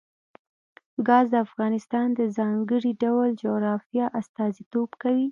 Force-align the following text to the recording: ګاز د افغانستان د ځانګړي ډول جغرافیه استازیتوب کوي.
ګاز 1.07 1.25
د 1.33 1.35
افغانستان 1.47 2.07
د 2.13 2.21
ځانګړي 2.37 2.91
ډول 3.03 3.29
جغرافیه 3.43 4.05
استازیتوب 4.19 4.89
کوي. 5.01 5.27